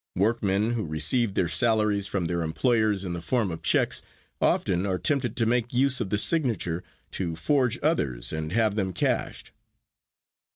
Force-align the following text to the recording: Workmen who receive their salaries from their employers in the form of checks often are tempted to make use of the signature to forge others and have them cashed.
Workmen 0.15 0.71
who 0.73 0.83
receive 0.87 1.35
their 1.35 1.47
salaries 1.47 2.07
from 2.07 2.25
their 2.25 2.41
employers 2.41 3.05
in 3.05 3.13
the 3.13 3.21
form 3.21 3.51
of 3.51 3.61
checks 3.61 4.01
often 4.41 4.83
are 4.87 4.97
tempted 4.97 5.35
to 5.35 5.45
make 5.45 5.71
use 5.71 6.01
of 6.01 6.09
the 6.09 6.17
signature 6.17 6.83
to 7.11 7.35
forge 7.35 7.77
others 7.83 8.33
and 8.33 8.51
have 8.51 8.73
them 8.73 8.93
cashed. 8.93 9.51